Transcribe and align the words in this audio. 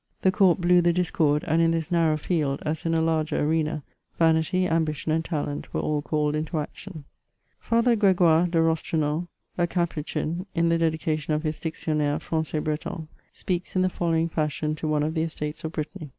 The 0.23 0.31
court 0.31 0.59
blew 0.59 0.81
the 0.81 0.91
discord, 0.93 1.43
and 1.45 1.61
in 1.61 1.69
this 1.69 1.91
narrow 1.91 2.17
field, 2.17 2.63
as 2.65 2.87
in 2.87 2.95
a 2.95 3.03
larger 3.03 3.39
arena, 3.39 3.83
vanity, 4.17 4.67
ambition, 4.67 5.11
and 5.11 5.23
talent 5.23 5.71
were 5.75 5.79
all 5.81 6.01
caUed 6.01 6.33
into 6.33 6.57
action. 6.59 7.03
Father 7.59 7.95
Gregoire 7.95 8.47
de 8.47 8.57
Rosti*enen, 8.57 9.27
a 9.59 9.67
capuchin, 9.67 10.47
in 10.55 10.69
the 10.69 10.79
dedication 10.79 11.35
of 11.35 11.43
his 11.43 11.59
^^ 11.59 11.61
Dictionnaire 11.61 12.17
Franqais 12.17 12.63
Breton," 12.63 13.09
speaks 13.31 13.75
in 13.75 13.83
the 13.83 13.89
following 13.89 14.27
fashion 14.27 14.73
to 14.73 14.87
one 14.87 15.03
of 15.03 15.13
the 15.13 15.21
Estates 15.21 15.63
of 15.63 15.71
Brittany. 15.73 16.09